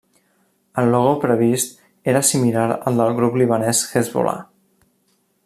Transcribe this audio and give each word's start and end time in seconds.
El 0.83 0.87
logo 0.95 1.11
previst 1.25 1.77
era 2.13 2.23
similar 2.31 2.65
al 2.71 2.99
del 3.03 3.15
grup 3.21 3.39
libanès 3.43 3.83
Hezbollah. 3.93 4.39